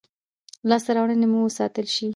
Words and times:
لاسته 0.69 0.91
راوړنې 0.95 1.27
مو 1.31 1.39
وساتل 1.43 1.85
شي. 1.95 2.07